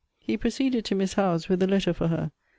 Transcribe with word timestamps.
He 0.17 0.35
proceeded 0.35 0.83
to 0.85 0.95
Miss 0.95 1.13
Howe's 1.13 1.47
with 1.47 1.59
the 1.59 1.67
letter 1.67 1.93
for 1.93 2.07
her. 2.07 2.31